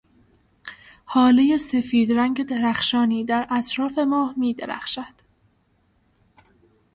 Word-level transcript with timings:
هاله 1.07 1.57
سفید 1.57 2.11
رنگ 2.13 2.43
درخشانی 2.45 3.25
در 3.25 3.47
اطراف 3.51 3.97
ماه 3.97 4.33
می 4.39 4.53
درخشد. 4.53 5.13